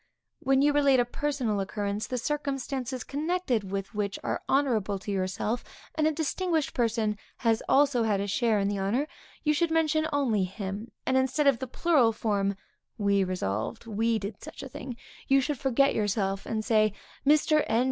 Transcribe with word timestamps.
When 0.39 0.63
you 0.63 0.73
relate 0.73 0.99
a 0.99 1.05
personal 1.05 1.59
occurrence, 1.59 2.07
the 2.07 2.17
circumstances 2.17 3.03
connected 3.03 3.69
with 3.69 3.93
which 3.93 4.17
are 4.23 4.41
honorable 4.49 4.97
to 4.97 5.11
yourself, 5.11 5.63
and 5.93 6.07
a 6.07 6.11
distinguished 6.11 6.73
person 6.73 7.19
had 7.37 7.61
also 7.69 8.03
a 8.03 8.25
share 8.27 8.57
in 8.57 8.67
the 8.67 8.79
honor, 8.79 9.07
you 9.43 9.53
should 9.53 9.69
only 9.69 10.41
mention 10.41 10.45
him, 10.55 10.91
and 11.05 11.17
instead 11.17 11.45
of 11.45 11.59
the 11.59 11.67
plural 11.67 12.13
form, 12.13 12.55
we 12.97 13.23
resolved, 13.23 13.85
we 13.85 14.17
did 14.17 14.41
such 14.41 14.63
a 14.63 14.69
thing, 14.69 14.97
you 15.27 15.39
should 15.39 15.59
forget 15.59 15.93
yourself, 15.93 16.47
and 16.47 16.65
say, 16.65 16.93
_Mr. 17.23 17.63
N. 17.67 17.79